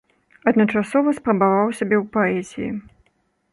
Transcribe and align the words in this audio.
Адначасова 0.51 1.13
спрабаваў 1.19 1.69
сябе 1.81 1.95
ў 2.01 2.03
паэзіі. 2.17 2.69